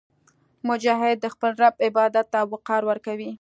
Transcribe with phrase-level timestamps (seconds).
[0.67, 3.29] مجاهد د خپل رب عبادت ته وقار ورکوي.